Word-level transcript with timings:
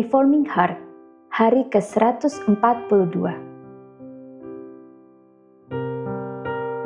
Reforming 0.00 0.48
Heart, 0.48 0.80
hari 1.28 1.68
ke-142. 1.68 3.20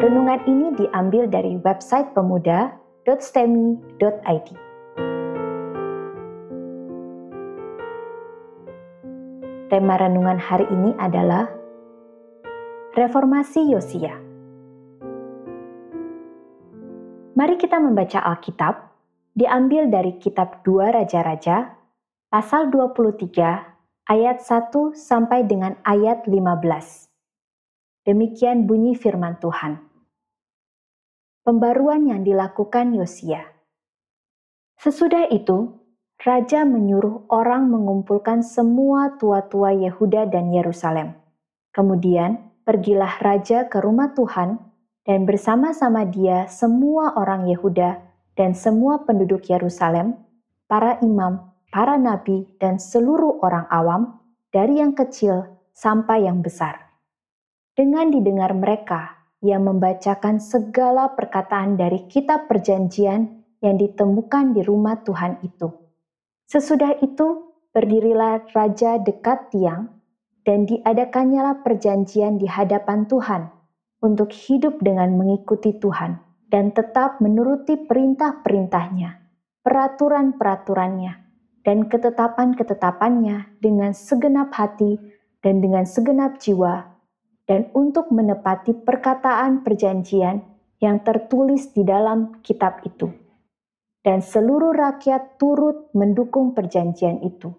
Renungan 0.03 0.41
ini 0.51 0.75
diambil 0.75 1.31
dari 1.31 1.55
website 1.63 2.11
pemuda.stemi.id. 2.11 4.49
Tema 9.71 9.95
renungan 9.95 10.39
hari 10.43 10.67
ini 10.75 10.91
adalah 10.99 11.47
Reformasi 12.99 13.71
Yosia. 13.71 14.19
Mari 17.39 17.55
kita 17.63 17.79
membaca 17.79 18.27
Alkitab 18.27 18.75
diambil 19.39 19.87
dari 19.87 20.19
kitab 20.19 20.67
2 20.67 20.99
Raja-Raja 20.99 21.74
pasal 22.35 22.67
23 22.67 24.11
ayat 24.11 24.43
1 24.43 24.75
sampai 24.99 25.47
dengan 25.47 25.79
ayat 25.87 26.27
15. 26.27 27.07
Demikian 28.03 28.67
bunyi 28.67 28.99
firman 28.99 29.39
Tuhan. 29.39 29.79
Pembaruan 31.47 32.11
yang 32.11 32.27
dilakukan 32.27 32.91
Yosia. 32.99 33.39
Sesudah 34.83 35.31
itu, 35.31 35.79
raja 36.27 36.67
menyuruh 36.67 37.31
orang 37.31 37.71
mengumpulkan 37.71 38.43
semua 38.43 39.15
tua-tua 39.15 39.71
Yehuda 39.71 40.27
dan 40.27 40.51
Yerusalem. 40.51 41.15
Kemudian, 41.71 42.51
pergilah 42.67 43.15
raja 43.23 43.71
ke 43.71 43.79
rumah 43.79 44.11
Tuhan 44.11 44.59
dan 45.07 45.23
bersama-sama 45.23 46.03
dia 46.03 46.51
semua 46.51 47.15
orang 47.15 47.47
Yehuda 47.47 48.03
dan 48.35 48.59
semua 48.59 49.07
penduduk 49.07 49.47
Yerusalem, 49.47 50.19
para 50.67 50.99
imam, 50.99 51.54
para 51.75 51.99
nabi, 51.99 52.47
dan 52.63 52.79
seluruh 52.79 53.43
orang 53.43 53.67
awam, 53.67 54.23
dari 54.55 54.79
yang 54.79 54.95
kecil 54.95 55.59
sampai 55.75 56.23
yang 56.23 56.39
besar. 56.39 56.95
Dengan 57.75 58.15
didengar 58.15 58.55
mereka, 58.55 59.19
ia 59.43 59.59
membacakan 59.59 60.39
segala 60.39 61.11
perkataan 61.19 61.75
dari 61.75 62.07
kitab 62.07 62.47
perjanjian 62.47 63.43
yang 63.59 63.75
ditemukan 63.75 64.55
di 64.55 64.63
rumah 64.63 65.03
Tuhan 65.03 65.43
itu. 65.43 65.75
Sesudah 66.47 67.03
itu, 67.03 67.59
berdirilah 67.75 68.47
raja 68.55 69.03
dekat 69.03 69.51
tiang, 69.51 69.91
dan 70.47 70.71
diadakannya 70.71 71.67
perjanjian 71.67 72.39
di 72.39 72.47
hadapan 72.47 73.11
Tuhan 73.11 73.51
untuk 73.99 74.31
hidup 74.31 74.79
dengan 74.79 75.19
mengikuti 75.19 75.75
Tuhan 75.81 76.21
dan 76.53 76.71
tetap 76.71 77.19
menuruti 77.19 77.81
perintah-perintahnya, 77.89 79.11
peraturan-peraturannya, 79.65 81.24
dan 81.65 81.89
ketetapan-ketetapannya 81.89 83.59
dengan 83.59 83.97
segenap 83.97 84.53
hati 84.53 85.01
dan 85.41 85.65
dengan 85.65 85.89
segenap 85.89 86.37
jiwa, 86.37 86.85
dan 87.49 87.73
untuk 87.73 88.13
menepati 88.13 88.73
perkataan 88.85 89.65
perjanjian 89.65 90.45
yang 90.81 91.01
tertulis 91.01 91.73
di 91.73 91.85
dalam 91.85 92.41
kitab 92.45 92.85
itu. 92.85 93.09
Dan 94.05 94.21
seluruh 94.21 94.77
rakyat 94.77 95.41
turut 95.41 95.89
mendukung 95.97 96.53
perjanjian 96.53 97.25
itu. 97.25 97.57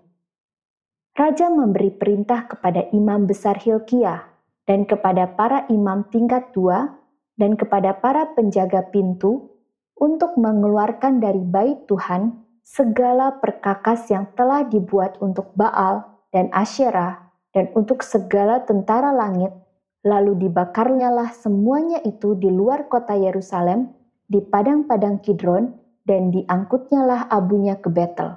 Raja 1.17 1.50
memberi 1.50 1.89
perintah 1.89 2.45
kepada 2.45 2.86
imam 2.94 3.26
besar 3.26 3.58
Hilkiah 3.58 4.30
dan 4.70 4.86
kepada 4.86 5.33
para 5.33 5.66
imam 5.73 6.06
tingkat 6.14 6.53
dua 6.53 7.02
dan 7.33 7.58
kepada 7.58 7.98
para 7.98 8.30
penjaga 8.37 8.86
pintu 8.93 9.49
untuk 9.98 10.37
mengeluarkan 10.37 11.23
dari 11.23 11.42
bait 11.42 11.87
Tuhan 11.89 12.45
segala 12.65 13.37
perkakas 13.37 14.09
yang 14.09 14.26
telah 14.33 14.65
dibuat 14.65 15.21
untuk 15.21 15.53
Baal 15.53 16.02
dan 16.33 16.49
Asyerah 16.49 17.30
dan 17.53 17.70
untuk 17.77 18.02
segala 18.02 18.65
tentara 18.65 19.14
langit, 19.14 19.53
lalu 20.02 20.49
dibakarnyalah 20.49 21.31
semuanya 21.37 22.02
itu 22.02 22.33
di 22.33 22.49
luar 22.49 22.89
kota 22.89 23.14
Yerusalem, 23.14 23.93
di 24.25 24.42
padang-padang 24.42 25.21
Kidron, 25.21 25.77
dan 26.09 26.33
diangkutnyalah 26.33 27.30
abunya 27.30 27.77
ke 27.77 27.87
Betel. 27.93 28.33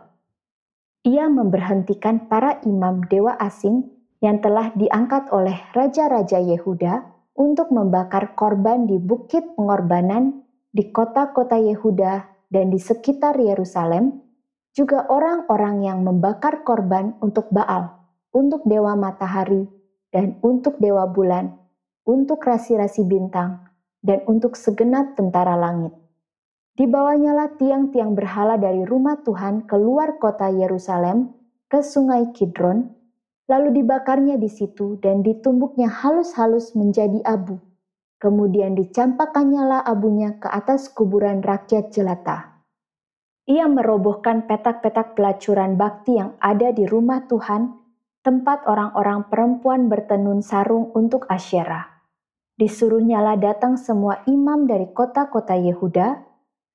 Ia 1.09 1.27
memberhentikan 1.33 2.29
para 2.29 2.61
imam 2.69 3.09
dewa 3.09 3.33
asing 3.41 3.89
yang 4.21 4.45
telah 4.45 4.73
diangkat 4.77 5.33
oleh 5.33 5.57
raja-raja 5.73 6.37
Yehuda 6.37 7.01
untuk 7.33 7.73
membakar 7.73 8.37
korban 8.37 8.85
di 8.85 9.01
bukit 9.01 9.57
pengorbanan 9.57 10.45
di 10.73 10.91
kota-kota 10.93 11.57
Yehuda 11.57 12.38
dan 12.49 12.73
di 12.73 12.81
sekitar 12.81 13.37
Yerusalem, 13.37 14.25
juga 14.73 15.05
orang-orang 15.09 15.85
yang 15.85 16.05
membakar 16.05 16.65
korban 16.65 17.17
untuk 17.21 17.49
Baal, 17.53 17.93
untuk 18.33 18.65
dewa 18.69 18.95
matahari, 18.95 19.69
dan 20.13 20.41
untuk 20.41 20.81
dewa 20.81 21.05
bulan, 21.09 21.53
untuk 22.09 22.41
rasi-rasi 22.41 23.05
bintang, 23.05 23.69
dan 24.01 24.25
untuk 24.25 24.57
segenap 24.57 25.19
tentara 25.19 25.59
langit. 25.59 25.93
Dibawanyalah 26.79 27.59
tiang-tiang 27.59 28.15
berhala 28.15 28.55
dari 28.55 28.87
rumah 28.87 29.19
Tuhan 29.27 29.67
keluar 29.67 30.17
kota 30.23 30.47
Yerusalem 30.47 31.35
ke 31.67 31.83
sungai 31.83 32.31
Kidron, 32.31 32.87
lalu 33.51 33.83
dibakarnya 33.83 34.39
di 34.39 34.47
situ 34.47 34.95
dan 35.03 35.27
ditumbuknya 35.27 35.91
halus-halus 35.91 36.79
menjadi 36.79 37.19
abu. 37.27 37.59
Kemudian 38.19 38.75
dicampakkannya 38.75 39.63
lah 39.63 39.83
abunya 39.87 40.35
ke 40.43 40.51
atas 40.51 40.91
kuburan 40.91 41.39
rakyat 41.39 41.95
jelata. 41.95 42.59
Ia 43.49 43.65
merobohkan 43.71 44.45
petak-petak 44.45 45.15
pelacuran 45.15 45.79
bakti 45.79 46.19
yang 46.19 46.35
ada 46.43 46.75
di 46.75 46.85
rumah 46.85 47.25
Tuhan, 47.31 47.79
tempat 48.27 48.67
orang-orang 48.69 49.31
perempuan 49.33 49.89
bertenun 49.89 50.45
sarung 50.45 50.93
untuk 50.93 51.25
Asyera. 51.33 52.03
Disuruhnyalah 52.59 53.39
datang 53.39 53.79
semua 53.79 54.21
imam 54.27 54.67
dari 54.67 54.91
kota-kota 54.91 55.55
Yehuda, 55.55 56.27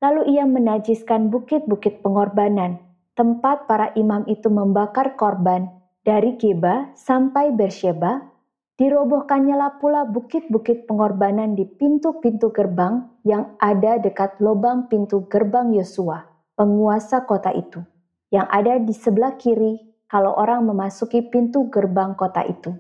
lalu 0.02 0.34
ia 0.34 0.48
menajiskan 0.48 1.28
bukit-bukit 1.28 2.00
pengorbanan, 2.00 2.80
tempat 3.14 3.70
para 3.70 3.92
imam 4.00 4.26
itu 4.26 4.48
membakar 4.50 5.20
korban 5.20 5.70
dari 6.02 6.40
Geba 6.40 6.90
sampai 6.98 7.54
Bersheba, 7.54 8.33
dirobohkannyalah 8.82 9.78
pula 9.78 10.06
bukit-bukit 10.10 10.90
pengorbanan 10.90 11.54
di 11.54 11.66
pintu-pintu 11.66 12.50
gerbang 12.50 13.06
yang 13.22 13.54
ada 13.62 14.02
dekat 14.02 14.38
lubang 14.42 14.90
pintu 14.90 15.30
gerbang 15.30 15.74
Yosua, 15.74 16.26
penguasa 16.58 17.24
kota 17.24 17.54
itu, 17.54 17.86
yang 18.34 18.50
ada 18.50 18.82
di 18.82 18.94
sebelah 18.94 19.38
kiri 19.38 19.78
kalau 20.10 20.34
orang 20.38 20.66
memasuki 20.66 21.22
pintu 21.26 21.70
gerbang 21.70 22.18
kota 22.18 22.42
itu. 22.46 22.74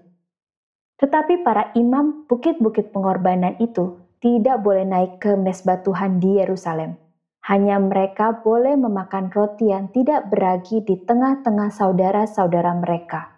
Tetapi 0.98 1.42
para 1.42 1.74
imam 1.74 2.25
bukit-bukit 2.30 2.94
pengorbanan 2.94 3.58
itu 3.62 4.00
tidak 4.22 4.62
boleh 4.62 4.86
naik 4.88 5.20
ke 5.20 5.36
mesbah 5.36 5.81
Tuhan 5.84 6.18
di 6.18 6.40
Yerusalem 6.40 7.04
hanya 7.44 7.75
mereka 7.75 8.40
boleh 8.40 8.80
memakan 8.80 9.28
roti 9.28 9.68
yang 9.68 9.92
tidak 9.92 10.31
beragi 10.31 10.80
di 10.80 10.96
tengah-tengah 11.04 11.75
saudara-saudara 11.75 12.72
mereka. 12.80 13.32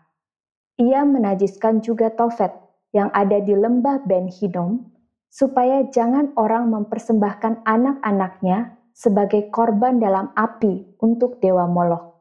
Ia 0.75 1.07
menajiskan 1.07 1.79
juga 1.79 2.11
Tofet 2.11 2.51
yang 2.91 3.07
ada 3.15 3.39
di 3.39 3.55
lembah 3.55 4.03
Ben 4.03 4.27
Hinnom, 4.27 4.91
supaya 5.31 5.87
jangan 5.87 6.35
orang 6.35 6.71
mempersembahkan 6.71 7.63
anak-anaknya 7.63 8.75
sebagai 8.95 9.51
korban 9.51 9.99
dalam 9.99 10.31
api 10.35 10.99
untuk 11.03 11.39
dewa 11.43 11.67
Molok. 11.67 12.15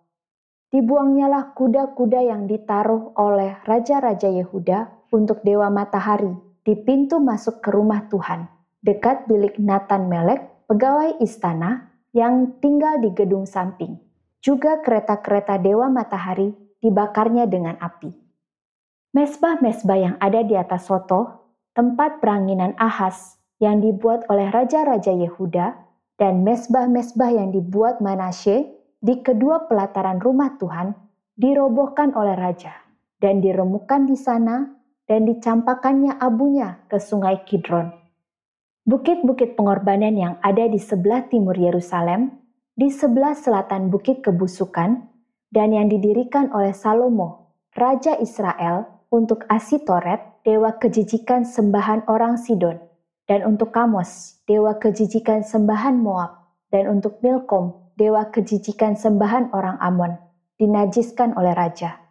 Dibuangnyalah 0.75 1.55
kuda-kuda 1.55 2.27
yang 2.27 2.51
ditaruh 2.51 3.15
oleh 3.15 3.63
raja-raja 3.63 4.27
Yehuda 4.27 5.11
untuk 5.15 5.47
dewa 5.47 5.71
matahari 5.71 6.35
di 6.67 6.75
pintu 6.75 7.23
masuk 7.23 7.63
ke 7.63 7.71
rumah 7.71 8.11
Tuhan, 8.11 8.51
dekat 8.83 9.31
bilik 9.31 9.55
Nathan 9.63 10.11
Melek 10.11 10.67
pegawai 10.67 11.23
istana 11.23 11.95
yang 12.11 12.59
tinggal 12.59 12.99
di 12.99 13.15
gedung 13.15 13.47
samping. 13.47 13.99
Juga 14.43 14.83
kereta-kereta 14.83 15.63
Dewa 15.63 15.87
Matahari 15.91 16.53
dibakarnya 16.83 17.47
dengan 17.47 17.79
api. 17.81 18.24
Mesbah-mesbah 19.15 19.95
yang 19.95 20.17
ada 20.19 20.43
di 20.43 20.59
atas 20.59 20.91
soto, 20.91 21.47
tempat 21.71 22.19
peranginan 22.19 22.75
Ahas 22.83 23.39
yang 23.63 23.79
dibuat 23.79 24.27
oleh 24.27 24.51
raja-raja 24.51 25.15
Yehuda, 25.15 25.79
dan 26.19 26.43
mesbah-mesbah 26.43 27.31
yang 27.31 27.55
dibuat 27.55 28.03
Manasye 28.03 28.75
di 28.99 29.23
kedua 29.23 29.71
pelataran 29.71 30.19
rumah 30.19 30.59
Tuhan 30.59 30.95
dirobohkan 31.35 32.15
oleh 32.15 32.39
raja 32.39 32.75
dan 33.19 33.43
diremukan 33.43 34.07
di 34.07 34.15
sana 34.15 34.71
dan 35.11 35.27
dicampakannya 35.27 36.19
abunya 36.19 36.83
ke 36.87 37.03
sungai 37.03 37.43
Kidron. 37.43 37.91
Bukit-bukit 38.87 39.59
pengorbanan 39.59 40.15
yang 40.15 40.35
ada 40.43 40.71
di 40.71 40.79
sebelah 40.79 41.27
timur 41.27 41.55
Yerusalem, 41.59 42.35
di 42.75 42.91
sebelah 42.91 43.35
selatan 43.35 43.91
Bukit 43.91 44.23
Kebusukan, 44.23 45.07
dan 45.51 45.69
yang 45.71 45.87
didirikan 45.87 46.51
oleh 46.51 46.75
Salomo, 46.75 47.55
Raja 47.75 48.19
Israel, 48.19 48.94
untuk 49.15 49.47
Asitoret, 49.47 50.43
dewa 50.43 50.75
kejijikan 50.75 51.47
sembahan 51.47 52.11
orang 52.11 52.35
Sidon, 52.35 52.83
dan 53.31 53.47
untuk 53.47 53.71
Kamos, 53.71 54.43
dewa 54.51 54.75
kejijikan 54.75 55.47
sembahan 55.47 55.95
Moab, 55.95 56.35
dan 56.75 56.91
untuk 56.91 57.23
Milkom, 57.23 57.95
dewa 57.95 58.27
kejijikan 58.35 58.99
sembahan 58.99 59.55
orang 59.55 59.79
Amon, 59.79 60.19
dinajiskan 60.59 61.39
oleh 61.39 61.55
raja. 61.55 62.03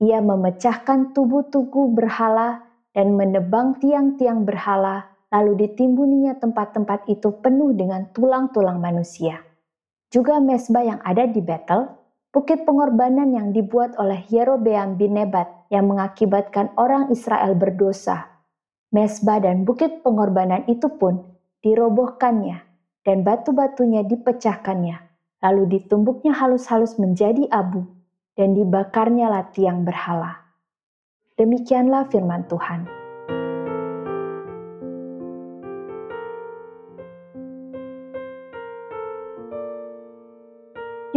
Ia 0.00 0.22
memecahkan 0.22 1.12
tubuh-tubuh 1.12 1.92
berhala 1.92 2.62
dan 2.94 3.18
menebang 3.18 3.82
tiang-tiang 3.82 4.46
berhala, 4.46 5.10
lalu 5.34 5.66
ditimbuninya 5.66 6.38
tempat-tempat 6.38 7.10
itu 7.10 7.34
penuh 7.42 7.74
dengan 7.74 8.08
tulang-tulang 8.14 8.78
manusia. 8.78 9.42
Juga 10.10 10.38
mesbah 10.38 10.82
yang 10.82 11.00
ada 11.04 11.28
di 11.28 11.38
Betel, 11.38 11.99
bukit 12.30 12.62
pengorbanan 12.62 13.34
yang 13.34 13.50
dibuat 13.50 13.98
oleh 13.98 14.22
Yerobeam 14.30 14.94
bin 14.94 15.18
Nebat 15.18 15.50
yang 15.70 15.90
mengakibatkan 15.90 16.70
orang 16.78 17.10
Israel 17.10 17.58
berdosa. 17.58 18.30
Mesbah 18.90 19.38
dan 19.38 19.62
bukit 19.62 20.02
pengorbanan 20.02 20.66
itu 20.66 20.90
pun 20.90 21.22
dirobohkannya 21.62 22.58
dan 23.06 23.22
batu-batunya 23.22 24.02
dipecahkannya, 24.02 24.98
lalu 25.42 25.78
ditumbuknya 25.78 26.34
halus-halus 26.34 26.98
menjadi 26.98 27.46
abu 27.54 27.86
dan 28.34 28.54
dibakarnya 28.58 29.30
tiang 29.54 29.86
berhala. 29.86 30.42
Demikianlah 31.38 32.10
firman 32.10 32.50
Tuhan. 32.50 32.99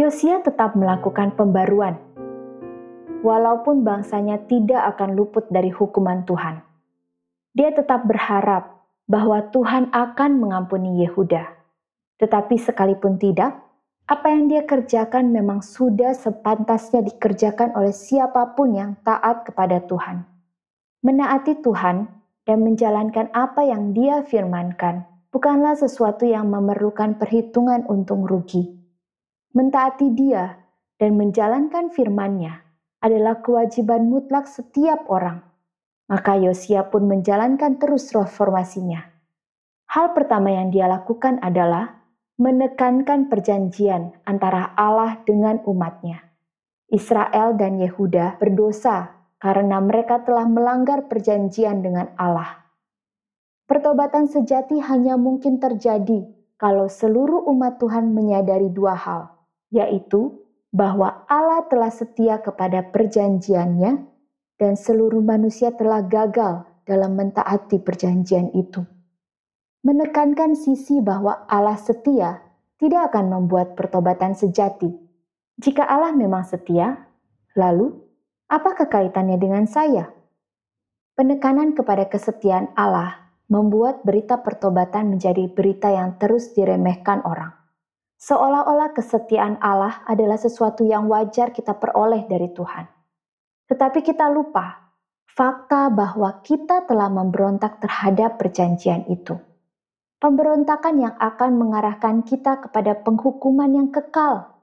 Yosia 0.04 0.44
tetap 0.44 0.76
melakukan 0.76 1.32
pembaruan, 1.32 1.96
walaupun 3.24 3.88
bangsanya 3.88 4.36
tidak 4.44 4.92
akan 4.92 5.16
luput 5.16 5.48
dari 5.48 5.72
hukuman 5.72 6.28
Tuhan. 6.28 6.60
Dia 7.56 7.72
tetap 7.72 8.04
berharap 8.04 8.84
bahwa 9.08 9.48
Tuhan 9.48 9.88
akan 9.96 10.30
mengampuni 10.36 11.00
Yehuda. 11.00 11.48
Tetapi 12.20 12.52
sekalipun 12.60 13.16
tidak, 13.16 13.56
apa 14.04 14.28
yang 14.28 14.52
dia 14.52 14.68
kerjakan 14.68 15.32
memang 15.32 15.64
sudah 15.64 16.12
sepantasnya 16.12 17.00
dikerjakan 17.00 17.72
oleh 17.72 17.96
siapa 17.96 18.52
pun 18.52 18.76
yang 18.76 19.00
taat 19.08 19.48
kepada 19.48 19.80
Tuhan. 19.88 20.20
Menaati 21.00 21.64
Tuhan 21.64 22.12
dan 22.44 22.58
menjalankan 22.60 23.32
apa 23.32 23.64
yang 23.64 23.96
dia 23.96 24.20
firmankan 24.20 25.08
bukanlah 25.32 25.72
sesuatu 25.80 26.28
yang 26.28 26.52
memerlukan 26.52 27.16
perhitungan 27.16 27.88
untung 27.88 28.28
rugi 28.28 28.83
Mentaati 29.54 30.10
dia 30.10 30.66
dan 30.98 31.14
menjalankan 31.14 31.94
firman-Nya 31.94 32.58
adalah 32.98 33.38
kewajiban 33.38 34.10
mutlak 34.10 34.50
setiap 34.50 35.06
orang. 35.06 35.46
Maka 36.10 36.34
Yosia 36.42 36.90
pun 36.90 37.06
menjalankan 37.06 37.78
terus 37.78 38.10
reformasinya. 38.10 39.14
Hal 39.94 40.10
pertama 40.10 40.50
yang 40.50 40.74
dia 40.74 40.90
lakukan 40.90 41.38
adalah 41.38 42.02
menekankan 42.34 43.30
perjanjian 43.30 44.18
antara 44.26 44.74
Allah 44.74 45.22
dengan 45.22 45.62
umatnya. 45.70 46.34
Israel 46.90 47.54
dan 47.54 47.78
Yehuda 47.78 48.42
berdosa 48.42 49.22
karena 49.38 49.78
mereka 49.78 50.18
telah 50.26 50.50
melanggar 50.50 51.06
perjanjian 51.06 51.78
dengan 51.78 52.10
Allah. 52.18 52.58
Pertobatan 53.70 54.26
sejati 54.26 54.82
hanya 54.82 55.14
mungkin 55.14 55.62
terjadi 55.62 56.26
kalau 56.58 56.90
seluruh 56.90 57.46
umat 57.54 57.78
Tuhan 57.78 58.10
menyadari 58.10 58.66
dua 58.66 58.98
hal 58.98 59.33
yaitu 59.74 60.38
bahwa 60.70 61.26
Allah 61.26 61.66
telah 61.66 61.90
setia 61.90 62.38
kepada 62.38 62.86
perjanjiannya 62.94 64.06
dan 64.54 64.72
seluruh 64.78 65.18
manusia 65.18 65.74
telah 65.74 66.06
gagal 66.06 66.62
dalam 66.86 67.18
mentaati 67.18 67.82
perjanjian 67.82 68.54
itu. 68.54 68.86
Menekankan 69.82 70.54
sisi 70.54 71.02
bahwa 71.02 71.42
Allah 71.50 71.76
setia 71.76 72.38
tidak 72.78 73.10
akan 73.12 73.34
membuat 73.34 73.74
pertobatan 73.74 74.38
sejati. 74.38 74.94
Jika 75.58 75.86
Allah 75.86 76.14
memang 76.14 76.46
setia, 76.46 77.10
lalu 77.58 77.90
apa 78.46 78.78
kekaitannya 78.78 79.38
dengan 79.38 79.66
saya? 79.66 80.10
Penekanan 81.14 81.74
kepada 81.78 82.06
kesetiaan 82.10 82.74
Allah 82.74 83.30
membuat 83.46 84.02
berita 84.02 84.42
pertobatan 84.42 85.14
menjadi 85.14 85.46
berita 85.50 85.90
yang 85.90 86.18
terus 86.18 86.50
diremehkan 86.56 87.22
orang 87.22 87.63
seolah-olah 88.24 88.96
kesetiaan 88.96 89.60
Allah 89.60 90.00
adalah 90.08 90.40
sesuatu 90.40 90.80
yang 90.80 91.12
wajar 91.12 91.52
kita 91.52 91.76
peroleh 91.76 92.24
dari 92.24 92.48
Tuhan. 92.48 92.88
Tetapi 93.68 94.00
kita 94.00 94.32
lupa 94.32 94.96
fakta 95.28 95.92
bahwa 95.92 96.40
kita 96.40 96.88
telah 96.88 97.12
memberontak 97.12 97.84
terhadap 97.84 98.40
perjanjian 98.40 99.04
itu. 99.12 99.36
Pemberontakan 100.16 100.94
yang 101.04 101.14
akan 101.20 101.50
mengarahkan 101.60 102.24
kita 102.24 102.64
kepada 102.64 102.96
penghukuman 102.96 103.68
yang 103.68 103.88
kekal. 103.92 104.56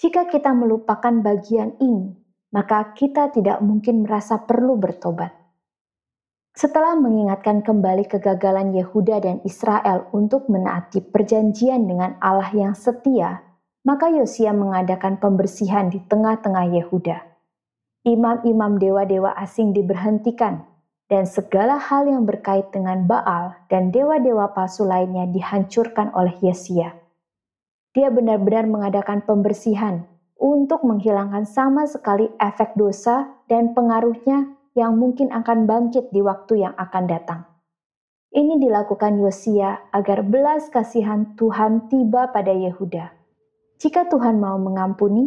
Jika 0.00 0.24
kita 0.32 0.56
melupakan 0.56 1.12
bagian 1.20 1.76
ini, 1.84 2.16
maka 2.48 2.96
kita 2.96 3.28
tidak 3.28 3.60
mungkin 3.60 4.08
merasa 4.08 4.40
perlu 4.40 4.80
bertobat. 4.80 5.36
Setelah 6.50 6.98
mengingatkan 6.98 7.62
kembali 7.62 8.10
kegagalan 8.10 8.74
Yehuda 8.74 9.22
dan 9.22 9.38
Israel 9.46 10.10
untuk 10.10 10.50
menaati 10.50 10.98
perjanjian 11.00 11.86
dengan 11.86 12.18
Allah 12.18 12.50
yang 12.50 12.74
setia, 12.74 13.42
maka 13.86 14.10
Yosia 14.10 14.50
mengadakan 14.50 15.22
pembersihan 15.22 15.88
di 15.88 16.02
tengah-tengah 16.04 16.74
Yehuda. 16.74 17.22
Imam-imam 18.02 18.80
dewa-dewa 18.80 19.36
asing 19.38 19.76
diberhentikan, 19.76 20.66
dan 21.10 21.26
segala 21.26 21.74
hal 21.76 22.06
yang 22.06 22.22
berkait 22.22 22.70
dengan 22.70 23.02
Baal 23.04 23.58
dan 23.66 23.90
dewa-dewa 23.90 24.54
palsu 24.54 24.86
lainnya 24.86 25.26
dihancurkan 25.26 26.14
oleh 26.14 26.32
Yesia. 26.38 26.94
Dia 27.90 28.14
benar-benar 28.14 28.70
mengadakan 28.70 29.26
pembersihan 29.26 30.06
untuk 30.38 30.86
menghilangkan 30.86 31.42
sama 31.42 31.90
sekali 31.90 32.30
efek 32.38 32.78
dosa 32.78 33.26
dan 33.50 33.74
pengaruhnya 33.74 34.54
yang 34.78 34.94
mungkin 34.96 35.34
akan 35.34 35.66
bangkit 35.66 36.14
di 36.14 36.22
waktu 36.22 36.62
yang 36.66 36.74
akan 36.78 37.04
datang. 37.10 37.40
Ini 38.30 38.62
dilakukan 38.62 39.18
Yosia 39.18 39.90
agar 39.90 40.22
belas 40.22 40.70
kasihan 40.70 41.34
Tuhan 41.34 41.90
tiba 41.90 42.30
pada 42.30 42.54
Yehuda. 42.54 43.10
Jika 43.82 44.06
Tuhan 44.06 44.38
mau 44.38 44.54
mengampuni, 44.54 45.26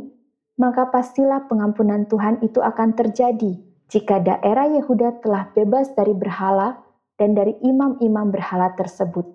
maka 0.55 0.87
pastilah 0.87 1.51
pengampunan 1.51 2.07
Tuhan 2.07 2.39
itu 2.39 2.63
akan 2.63 2.95
terjadi 2.95 3.59
jika 3.91 4.23
daerah 4.23 4.71
Yehuda 4.71 5.19
telah 5.19 5.51
bebas 5.51 5.91
dari 5.91 6.15
berhala 6.15 6.79
dan 7.19 7.35
dari 7.35 7.59
imam-imam 7.59 8.31
berhala 8.31 8.71
tersebut. 8.79 9.27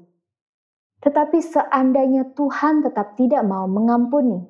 Tetapi 1.04 1.38
seandainya 1.38 2.32
Tuhan 2.32 2.82
tetap 2.82 3.20
tidak 3.20 3.44
mau 3.44 3.68
mengampuni, 3.68 4.42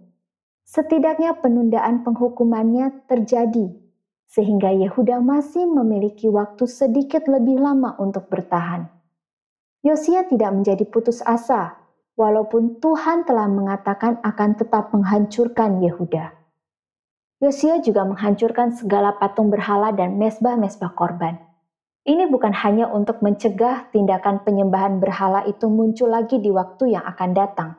setidaknya 0.63 1.43
penundaan 1.43 2.07
penghukumannya 2.07 3.05
terjadi 3.11 3.88
sehingga 4.29 4.69
Yehuda 4.69 5.25
masih 5.25 5.65
memiliki 5.65 6.29
waktu 6.29 6.69
sedikit 6.69 7.25
lebih 7.27 7.57
lama 7.57 7.97
untuk 7.97 8.29
bertahan. 8.29 8.93
Yosia 9.81 10.29
tidak 10.29 10.53
menjadi 10.53 10.85
putus 10.85 11.25
asa, 11.25 11.81
walaupun 12.13 12.77
Tuhan 12.77 13.25
telah 13.25 13.49
mengatakan 13.49 14.21
akan 14.21 14.51
tetap 14.61 14.93
menghancurkan 14.93 15.81
Yehuda. 15.81 16.37
Yosia 17.41 17.81
juga 17.81 18.05
menghancurkan 18.05 18.75
segala 18.77 19.17
patung 19.17 19.49
berhala 19.49 19.95
dan 19.95 20.19
mesbah-mesbah 20.21 20.93
korban. 20.93 21.39
Ini 22.03 22.27
bukan 22.29 22.51
hanya 22.51 22.91
untuk 22.91 23.23
mencegah 23.23 23.89
tindakan 23.95 24.43
penyembahan 24.43 24.99
berhala 24.99 25.47
itu 25.47 25.71
muncul 25.71 26.11
lagi 26.11 26.43
di 26.43 26.51
waktu 26.51 26.99
yang 26.99 27.05
akan 27.07 27.31
datang, 27.33 27.71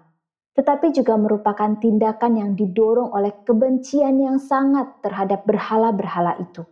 tetapi 0.60 0.92
juga 0.92 1.16
merupakan 1.16 1.80
tindakan 1.80 2.36
yang 2.36 2.52
didorong 2.52 3.16
oleh 3.16 3.32
kebencian 3.48 4.20
yang 4.20 4.44
sangat 4.44 4.92
terhadap 5.00 5.48
berhala-berhala 5.48 6.36
itu. 6.44 6.68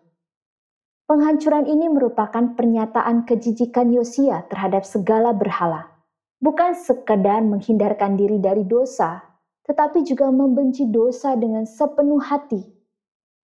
Penghancuran 1.07 1.63
ini 1.71 1.87
merupakan 1.87 2.51
pernyataan 2.51 3.23
kejijikan 3.23 3.95
Yosia 3.95 4.43
terhadap 4.51 4.83
segala 4.83 5.31
berhala, 5.31 5.87
bukan 6.43 6.75
sekedar 6.75 7.39
menghindarkan 7.47 8.19
diri 8.19 8.43
dari 8.43 8.67
dosa, 8.67 9.23
tetapi 9.63 10.03
juga 10.03 10.27
membenci 10.35 10.83
dosa 10.91 11.39
dengan 11.39 11.63
sepenuh 11.63 12.19
hati. 12.19 12.59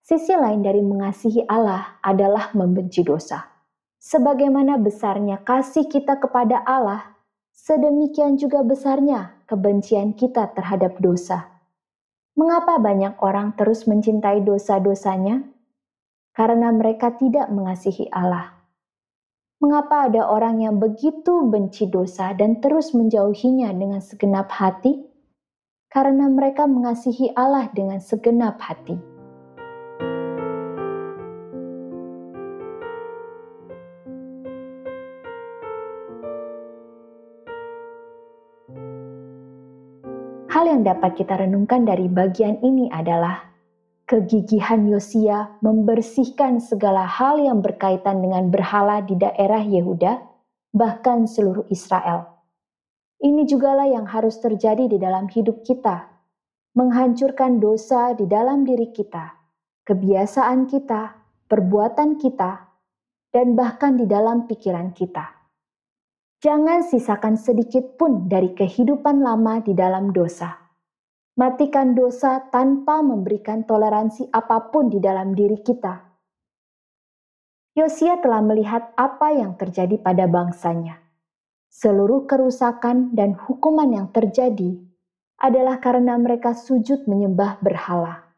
Sisi 0.04 0.36
lain 0.36 0.60
dari 0.60 0.84
mengasihi 0.84 1.48
Allah 1.48 1.96
adalah 2.04 2.52
membenci 2.52 3.00
dosa. 3.00 3.48
Sebagaimana 3.96 4.76
besarnya 4.76 5.40
kasih 5.40 5.88
kita 5.88 6.20
kepada 6.20 6.60
Allah, 6.68 7.16
sedemikian 7.56 8.36
juga 8.36 8.60
besarnya 8.60 9.40
kebencian 9.54 10.18
kita 10.18 10.50
terhadap 10.50 10.98
dosa. 10.98 11.46
Mengapa 12.34 12.82
banyak 12.82 13.22
orang 13.22 13.54
terus 13.54 13.86
mencintai 13.86 14.42
dosa-dosanya? 14.42 15.46
Karena 16.34 16.74
mereka 16.74 17.14
tidak 17.14 17.46
mengasihi 17.54 18.10
Allah. 18.10 18.58
Mengapa 19.62 20.10
ada 20.10 20.26
orang 20.26 20.58
yang 20.58 20.82
begitu 20.82 21.46
benci 21.46 21.86
dosa 21.86 22.34
dan 22.34 22.58
terus 22.58 22.90
menjauhinya 22.90 23.70
dengan 23.70 24.02
segenap 24.02 24.50
hati? 24.50 24.98
Karena 25.86 26.26
mereka 26.26 26.66
mengasihi 26.66 27.30
Allah 27.38 27.70
dengan 27.70 28.02
segenap 28.02 28.58
hati. 28.58 29.13
Yang 40.74 40.82
dapat 40.82 41.14
kita 41.14 41.38
renungkan 41.38 41.86
dari 41.86 42.10
bagian 42.10 42.58
ini 42.58 42.90
adalah 42.90 43.46
kegigihan 44.10 44.90
Yosia 44.90 45.54
membersihkan 45.62 46.58
segala 46.58 47.06
hal 47.06 47.38
yang 47.38 47.62
berkaitan 47.62 48.18
dengan 48.18 48.50
berhala 48.50 48.98
di 49.06 49.14
daerah 49.14 49.62
Yehuda, 49.62 50.18
bahkan 50.74 51.30
seluruh 51.30 51.70
Israel. 51.70 52.26
Ini 53.22 53.46
jugalah 53.46 53.86
yang 53.86 54.02
harus 54.10 54.42
terjadi 54.42 54.90
di 54.90 54.98
dalam 54.98 55.30
hidup 55.30 55.62
kita, 55.62 56.10
menghancurkan 56.74 57.62
dosa 57.62 58.10
di 58.18 58.26
dalam 58.26 58.66
diri 58.66 58.90
kita, 58.90 59.30
kebiasaan 59.86 60.66
kita, 60.66 61.14
perbuatan 61.46 62.18
kita, 62.18 62.66
dan 63.30 63.54
bahkan 63.54 63.94
di 63.94 64.10
dalam 64.10 64.50
pikiran 64.50 64.90
kita. 64.90 65.38
Jangan 66.42 66.82
sisakan 66.82 67.38
sedikit 67.38 67.94
pun 67.94 68.26
dari 68.26 68.52
kehidupan 68.58 69.22
lama 69.22 69.62
di 69.62 69.72
dalam 69.72 70.10
dosa 70.10 70.63
matikan 71.34 71.98
dosa 71.98 72.46
tanpa 72.54 73.02
memberikan 73.02 73.66
toleransi 73.66 74.30
apa 74.30 74.70
pun 74.70 74.86
di 74.86 75.02
dalam 75.02 75.34
diri 75.34 75.58
kita. 75.66 76.14
Yosia 77.74 78.22
telah 78.22 78.38
melihat 78.38 78.94
apa 78.94 79.34
yang 79.34 79.58
terjadi 79.58 79.98
pada 79.98 80.30
bangsanya. 80.30 81.02
Seluruh 81.74 82.30
kerusakan 82.30 83.18
dan 83.18 83.34
hukuman 83.34 83.90
yang 83.90 84.08
terjadi 84.14 84.78
adalah 85.42 85.82
karena 85.82 86.14
mereka 86.14 86.54
sujud 86.54 87.10
menyembah 87.10 87.58
berhala. 87.58 88.30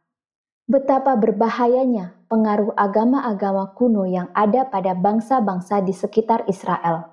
Betapa 0.64 1.20
berbahayanya 1.20 2.16
pengaruh 2.32 2.72
agama-agama 2.80 3.76
kuno 3.76 4.08
yang 4.08 4.32
ada 4.32 4.64
pada 4.64 4.96
bangsa-bangsa 4.96 5.84
di 5.84 5.92
sekitar 5.92 6.48
Israel. 6.48 7.12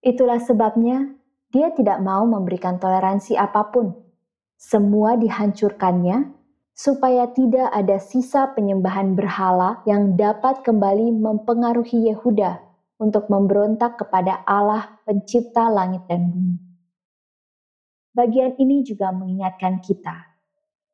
Itulah 0.00 0.40
sebabnya 0.40 1.12
dia 1.52 1.68
tidak 1.76 2.00
mau 2.00 2.24
memberikan 2.24 2.80
toleransi 2.80 3.36
apa 3.36 3.68
pun 3.68 3.92
semua 4.62 5.18
dihancurkannya, 5.18 6.30
supaya 6.70 7.26
tidak 7.34 7.66
ada 7.74 7.98
sisa 7.98 8.46
penyembahan 8.54 9.18
berhala 9.18 9.82
yang 9.90 10.14
dapat 10.14 10.62
kembali 10.62 11.18
mempengaruhi 11.18 12.06
Yehuda 12.14 12.62
untuk 13.02 13.26
memberontak 13.26 13.98
kepada 13.98 14.46
Allah 14.46 15.02
Pencipta 15.02 15.66
langit 15.66 16.06
dan 16.06 16.30
bumi. 16.30 16.56
Bagian 18.14 18.54
ini 18.62 18.86
juga 18.86 19.10
mengingatkan 19.10 19.82
kita 19.82 20.30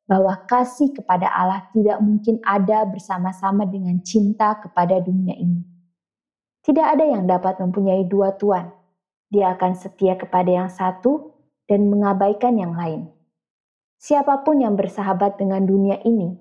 bahwa 0.09 0.33
kasih 0.49 0.89
kepada 0.89 1.29
Allah 1.29 1.69
tidak 1.69 2.01
mungkin 2.01 2.41
ada 2.41 2.89
bersama-sama 2.89 3.69
dengan 3.69 4.01
cinta 4.01 4.57
kepada 4.57 4.97
dunia 4.97 5.37
ini. 5.37 5.61
Tidak 6.65 6.87
ada 6.97 7.05
yang 7.05 7.29
dapat 7.29 7.61
mempunyai 7.61 8.09
dua 8.09 8.33
tuan. 8.33 8.73
Dia 9.29 9.53
akan 9.53 9.77
setia 9.77 10.17
kepada 10.17 10.49
yang 10.49 10.69
satu 10.73 11.37
dan 11.69 11.85
mengabaikan 11.85 12.57
yang 12.57 12.73
lain. 12.73 13.18
Siapa 13.99 14.47
pun 14.47 14.63
yang 14.63 14.79
bersahabat 14.79 15.35
dengan 15.35 15.67
dunia 15.67 15.99
ini 16.07 16.31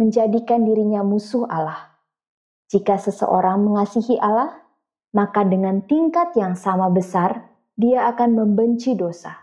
menjadikan 0.00 0.64
dirinya 0.64 1.04
musuh 1.04 1.44
Allah. 1.44 1.92
Jika 2.72 2.96
seseorang 2.96 3.60
mengasihi 3.60 4.16
Allah, 4.16 4.64
maka 5.12 5.44
dengan 5.44 5.84
tingkat 5.84 6.32
yang 6.40 6.56
sama 6.56 6.88
besar 6.88 7.52
dia 7.76 8.08
akan 8.08 8.32
membenci 8.32 8.96
dosa. 8.96 9.36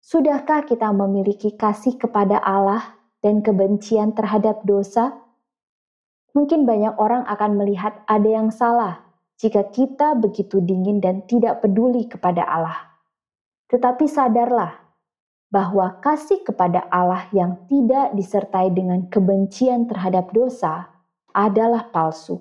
Sudahkah 0.00 0.64
kita 0.64 0.88
memiliki 0.96 1.52
kasih 1.54 2.00
kepada 2.00 2.40
Allah 2.40 2.96
dan 3.20 3.44
kebencian 3.44 4.16
terhadap 4.16 4.64
dosa? 4.64 5.12
Mungkin 6.32 6.64
banyak 6.64 6.96
orang 6.96 7.28
akan 7.28 7.60
melihat 7.60 8.00
ada 8.08 8.28
yang 8.32 8.48
salah 8.48 9.04
jika 9.36 9.68
kita 9.68 10.16
begitu 10.16 10.64
dingin 10.64 11.04
dan 11.04 11.28
tidak 11.28 11.60
peduli 11.60 12.08
kepada 12.08 12.48
Allah. 12.48 12.96
Tetapi 13.68 14.08
sadarlah 14.08 14.81
bahwa 15.52 16.00
kasih 16.00 16.40
kepada 16.48 16.88
Allah 16.88 17.28
yang 17.36 17.68
tidak 17.68 18.16
disertai 18.16 18.72
dengan 18.72 19.04
kebencian 19.12 19.84
terhadap 19.84 20.32
dosa 20.32 20.88
adalah 21.36 21.92
palsu. 21.92 22.40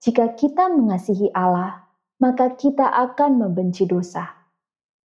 Jika 0.00 0.32
kita 0.32 0.72
mengasihi 0.72 1.28
Allah, 1.36 1.84
maka 2.16 2.56
kita 2.56 2.88
akan 2.88 3.44
membenci 3.44 3.84
dosa. 3.84 4.24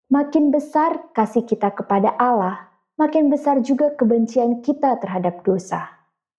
Makin 0.08 0.50
besar 0.50 1.12
kasih 1.12 1.44
kita 1.44 1.76
kepada 1.76 2.16
Allah, 2.16 2.72
makin 2.96 3.28
besar 3.28 3.60
juga 3.60 3.92
kebencian 4.00 4.64
kita 4.64 4.96
terhadap 5.04 5.44
dosa. 5.44 5.92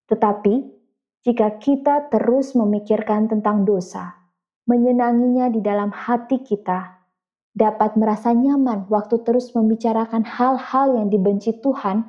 Tetapi, 0.08 0.64
jika 1.20 1.60
kita 1.60 2.08
terus 2.08 2.56
memikirkan 2.56 3.28
tentang 3.28 3.68
dosa, 3.68 4.16
menyenanginya 4.64 5.52
di 5.52 5.60
dalam 5.60 5.92
hati 5.92 6.40
kita, 6.40 7.00
dapat 7.54 7.99
merasa 7.99 8.30
nyaman 8.30 8.87
waktu 8.87 9.21
terus 9.26 9.50
membicarakan 9.52 10.23
hal-hal 10.23 10.95
yang 10.95 11.11
dibenci 11.11 11.59
Tuhan 11.59 12.07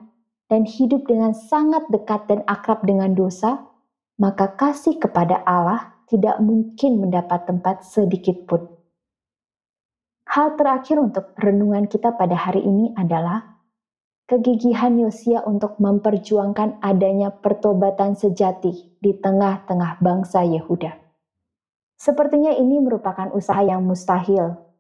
dan 0.52 0.68
hidup 0.68 1.08
dengan 1.08 1.34
sangat 1.34 1.88
dekat 1.90 2.28
dan 2.30 2.46
akrab 2.46 2.84
dengan 2.86 3.16
dosa, 3.18 3.66
maka 4.20 4.54
kasih 4.54 5.02
kepada 5.02 5.42
Allah 5.48 5.96
tidak 6.12 6.38
mungkin 6.44 7.02
mendapat 7.02 7.48
tempat 7.48 7.88
sedikit 7.88 8.44
pun. 8.46 8.68
Hal 10.28 10.56
terakhir 10.56 11.00
untuk 11.00 11.36
renungan 11.40 11.88
kita 11.88 12.16
pada 12.16 12.36
hari 12.36 12.64
ini 12.64 12.96
adalah 12.96 13.60
kegigihan 14.28 14.96
Yosia 14.96 15.44
untuk 15.44 15.76
memperjuangkan 15.80 16.80
adanya 16.80 17.36
pertobatan 17.36 18.16
sejati 18.16 18.96
di 19.04 19.12
tengah-tengah 19.12 20.00
bangsa 20.00 20.48
Yehuda. 20.48 20.96
Sepertinya 22.00 22.56
ini 22.56 22.80
merupakan 22.80 23.28
usaha 23.36 23.60
yang 23.60 23.84
mustahil 23.84 24.71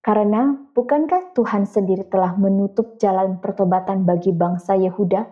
karena 0.00 0.56
bukankah 0.72 1.36
Tuhan 1.36 1.68
sendiri 1.68 2.08
telah 2.08 2.32
menutup 2.32 2.96
jalan 2.96 3.36
pertobatan 3.36 4.08
bagi 4.08 4.32
bangsa 4.32 4.72
Yehuda? 4.72 5.28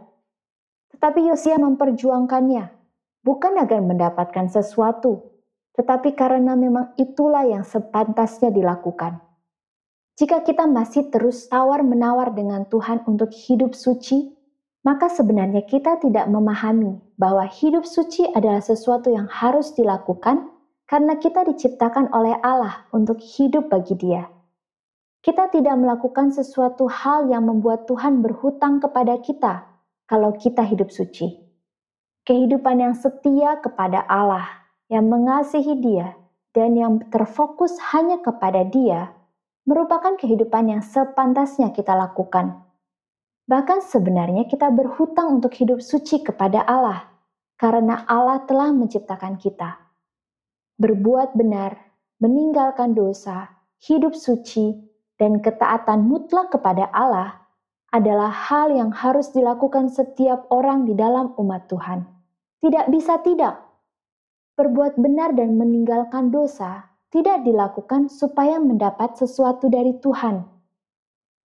Tetapi 0.92 1.32
Yosia 1.32 1.56
memperjuangkannya, 1.56 2.64
bukan 3.24 3.52
agar 3.64 3.80
mendapatkan 3.80 4.52
sesuatu, 4.52 5.24
tetapi 5.72 6.12
karena 6.12 6.52
memang 6.52 6.92
itulah 7.00 7.48
yang 7.48 7.64
sepantasnya 7.64 8.52
dilakukan. 8.52 9.24
Jika 10.20 10.44
kita 10.44 10.68
masih 10.68 11.08
terus 11.08 11.48
tawar-menawar 11.48 12.36
dengan 12.36 12.68
Tuhan 12.68 13.08
untuk 13.08 13.32
hidup 13.32 13.72
suci, 13.72 14.36
maka 14.84 15.08
sebenarnya 15.08 15.64
kita 15.64 15.96
tidak 15.96 16.28
memahami 16.28 17.00
bahwa 17.16 17.48
hidup 17.48 17.88
suci 17.88 18.28
adalah 18.36 18.60
sesuatu 18.60 19.08
yang 19.08 19.32
harus 19.32 19.72
dilakukan 19.72 20.52
karena 20.84 21.16
kita 21.16 21.46
diciptakan 21.48 22.12
oleh 22.12 22.36
Allah 22.44 22.84
untuk 22.92 23.16
hidup 23.16 23.72
bagi 23.72 23.96
Dia 23.96 24.37
kita 25.18 25.50
tidak 25.50 25.74
melakukan 25.74 26.30
sesuatu 26.30 26.86
hal 26.86 27.26
yang 27.26 27.46
membuat 27.50 27.90
Tuhan 27.90 28.22
berhutang 28.22 28.78
kepada 28.78 29.18
kita 29.18 29.66
kalau 30.06 30.32
kita 30.38 30.62
hidup 30.62 30.94
suci. 30.94 31.42
Kehidupan 32.22 32.78
yang 32.78 32.94
setia 32.94 33.58
kepada 33.58 34.04
Allah, 34.06 34.46
yang 34.86 35.10
mengasihi 35.10 35.80
Dia, 35.80 36.14
dan 36.54 36.76
yang 36.78 37.02
terfokus 37.10 37.76
hanya 37.92 38.20
kepada 38.22 38.62
Dia, 38.68 39.10
merupakan 39.68 40.16
kehidupan 40.16 40.72
yang 40.72 40.82
sepantasnya 40.84 41.74
kita 41.76 41.92
lakukan. 41.92 42.64
Bahkan 43.48 43.80
sebenarnya 43.84 44.44
kita 44.44 44.68
berhutang 44.72 45.40
untuk 45.40 45.56
hidup 45.56 45.80
suci 45.80 46.20
kepada 46.20 46.64
Allah, 46.64 47.08
karena 47.56 48.04
Allah 48.06 48.44
telah 48.44 48.70
menciptakan 48.72 49.40
kita. 49.40 49.76
Berbuat 50.78 51.34
benar, 51.34 51.74
meninggalkan 52.20 52.92
dosa, 52.92 53.50
hidup 53.82 54.12
suci, 54.14 54.87
dan 55.18 55.42
ketaatan 55.42 56.06
mutlak 56.06 56.54
kepada 56.54 56.86
Allah 56.94 57.42
adalah 57.90 58.30
hal 58.30 58.70
yang 58.70 58.94
harus 58.94 59.34
dilakukan 59.34 59.90
setiap 59.90 60.46
orang 60.48 60.86
di 60.86 60.94
dalam 60.94 61.34
umat 61.36 61.66
Tuhan. 61.66 62.06
Tidak 62.62 62.86
bisa 62.90 63.20
tidak. 63.22 63.58
Berbuat 64.58 64.98
benar 64.98 65.34
dan 65.34 65.54
meninggalkan 65.54 66.34
dosa 66.34 66.88
tidak 67.08 67.46
dilakukan 67.46 68.12
supaya 68.12 68.60
mendapat 68.60 69.16
sesuatu 69.16 69.72
dari 69.72 69.96
Tuhan. 70.02 70.44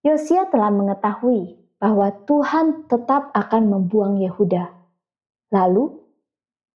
Yosia 0.03 0.51
telah 0.51 0.67
mengetahui 0.67 1.55
bahwa 1.79 2.11
Tuhan 2.27 2.91
tetap 2.91 3.31
akan 3.31 3.63
membuang 3.71 4.19
Yehuda. 4.19 4.67
Lalu, 5.55 5.95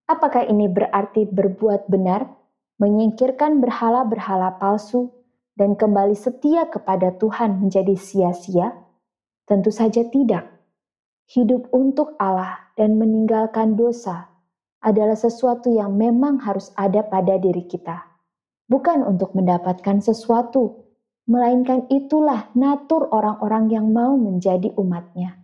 apakah 0.07 0.47
ini 0.47 0.71
berarti 0.71 1.27
berbuat 1.27 1.91
benar, 1.91 2.31
menyingkirkan 2.79 3.59
berhala-berhala 3.59 4.55
palsu, 4.61 5.11
dan 5.57 5.73
kembali 5.73 6.13
setia 6.13 6.69
kepada 6.69 7.17
Tuhan 7.17 7.65
menjadi 7.65 7.97
sia-sia? 7.97 8.77
Tentu 9.49 9.73
saja 9.73 10.05
tidak. 10.05 10.45
Hidup 11.27 11.73
untuk 11.73 12.13
Allah 12.21 12.71
dan 12.77 13.01
meninggalkan 13.01 13.73
dosa 13.73 14.29
adalah 14.85 15.17
sesuatu 15.17 15.73
yang 15.73 15.97
memang 15.97 16.39
harus 16.45 16.69
ada 16.77 17.01
pada 17.01 17.41
diri 17.41 17.65
kita. 17.65 18.05
Bukan 18.69 19.01
untuk 19.03 19.33
mendapatkan 19.33 19.97
sesuatu, 19.99 20.85
melainkan 21.25 21.89
itulah 21.89 22.53
natur 22.53 23.09
orang-orang 23.09 23.73
yang 23.73 23.89
mau 23.89 24.13
menjadi 24.15 24.71
umatnya. 24.77 25.41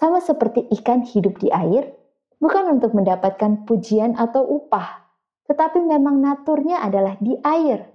Sama 0.00 0.24
seperti 0.24 0.64
ikan 0.80 1.04
hidup 1.04 1.36
di 1.38 1.52
air, 1.52 1.92
bukan 2.40 2.80
untuk 2.80 2.96
mendapatkan 2.96 3.68
pujian 3.68 4.16
atau 4.16 4.42
upah, 4.48 5.12
tetapi 5.44 5.84
memang 5.84 6.24
naturnya 6.24 6.80
adalah 6.80 7.20
di 7.20 7.36
air 7.44 7.89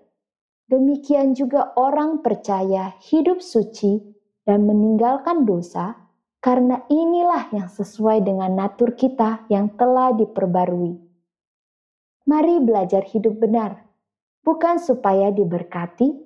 Demikian 0.66 1.38
juga 1.38 1.78
orang 1.78 2.26
percaya 2.26 2.98
hidup 2.98 3.38
suci 3.38 4.02
dan 4.50 4.66
meninggalkan 4.66 5.46
dosa 5.46 5.94
karena 6.42 6.82
inilah 6.90 7.50
yang 7.54 7.70
sesuai 7.70 8.26
dengan 8.26 8.54
natur 8.54 8.98
kita 8.98 9.46
yang 9.50 9.74
telah 9.78 10.14
diperbarui. 10.14 10.98
Mari 12.26 12.56
belajar 12.66 13.06
hidup 13.06 13.38
benar, 13.38 13.86
bukan 14.42 14.82
supaya 14.82 15.30
diberkati, 15.30 16.18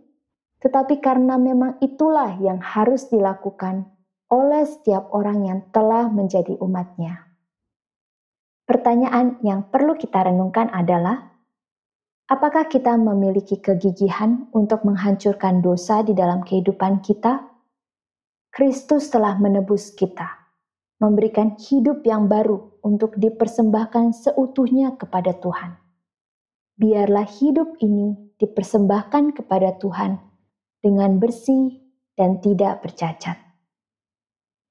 tetapi 0.60 1.00
karena 1.00 1.40
memang 1.40 1.80
itulah 1.84 2.36
yang 2.40 2.60
harus 2.60 3.08
dilakukan 3.12 3.88
oleh 4.32 4.64
setiap 4.68 5.12
orang 5.12 5.44
yang 5.48 5.60
telah 5.72 6.08
menjadi 6.12 6.56
umatnya. 6.60 7.28
Pertanyaan 8.68 9.42
yang 9.42 9.68
perlu 9.72 9.96
kita 9.96 10.28
renungkan 10.28 10.70
adalah, 10.70 11.29
apakah 12.30 12.70
kita 12.70 12.96
memiliki 12.96 13.58
kegigihan 13.58 14.48
untuk 14.54 14.86
menghancurkan 14.86 15.60
dosa 15.66 16.06
di 16.06 16.14
dalam 16.14 16.46
kehidupan 16.46 17.02
kita? 17.02 17.44
Kristus 18.50 19.10
telah 19.10 19.38
menebus 19.38 19.94
kita, 19.94 20.26
memberikan 21.02 21.58
hidup 21.58 22.06
yang 22.06 22.30
baru 22.30 22.80
untuk 22.86 23.18
dipersembahkan 23.18 24.14
seutuhnya 24.14 24.96
kepada 24.98 25.38
Tuhan. 25.38 25.78
Biarlah 26.80 27.28
hidup 27.28 27.78
ini 27.84 28.34
dipersembahkan 28.40 29.36
kepada 29.36 29.76
Tuhan 29.78 30.18
dengan 30.80 31.20
bersih 31.20 31.78
dan 32.16 32.40
tidak 32.40 32.82
bercacat. 32.82 33.38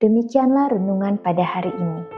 Demikianlah 0.00 0.72
renungan 0.72 1.20
pada 1.20 1.44
hari 1.44 1.74
ini. 1.74 2.17